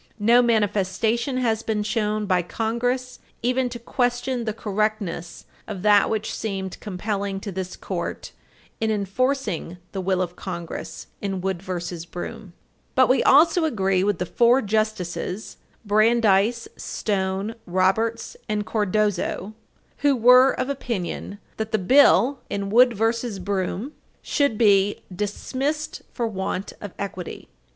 No 0.17 0.41
manifestation 0.41 1.37
has 1.37 1.61
been 1.61 1.83
shown 1.83 2.25
by 2.25 2.41
Congress 2.41 3.19
even 3.43 3.69
to 3.69 3.77
question 3.77 4.45
the 4.45 4.51
correctness 4.51 5.45
of 5.67 5.83
that 5.83 6.09
which 6.09 6.33
seemed 6.33 6.79
compelling 6.79 7.39
to 7.41 7.51
this 7.51 7.75
Court 7.75 8.31
in 8.79 8.89
enforcing 8.89 9.77
the 9.91 10.01
will 10.01 10.19
of 10.23 10.35
Congress 10.35 11.05
in 11.21 11.39
Wood 11.39 11.61
v. 11.61 11.71
Broom. 12.09 12.53
But 12.95 13.09
we 13.09 13.21
also 13.21 13.63
agree 13.63 14.03
with 14.03 14.17
the 14.17 14.25
four 14.25 14.63
Justices 14.63 15.57
(Brandeis, 15.85 16.67
Stone, 16.75 17.53
Roberts, 17.67 18.35
and 18.49 18.65
Cardozo, 18.65 19.53
JJ.) 19.53 19.53
who 19.97 20.15
were 20.15 20.49
of 20.59 20.67
opinion 20.67 21.37
that 21.57 21.71
the 21.71 21.77
bill 21.77 22.39
in 22.49 22.71
Wood 22.71 22.93
v. 22.95 23.03
Broom, 23.39 23.83
supra, 23.83 23.91
should 24.23 24.57
be 24.57 25.03
"dismissed 25.15 26.01
for 26.11 26.25
want 26.25 26.73
of 26.81 26.91
equity." 26.97 27.49